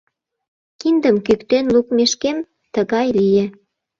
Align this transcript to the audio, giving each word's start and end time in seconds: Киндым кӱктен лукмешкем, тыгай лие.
Киндым 0.79 1.15
кӱктен 1.25 1.65
лукмешкем, 1.73 2.37
тыгай 2.73 3.07
лие. 3.17 3.45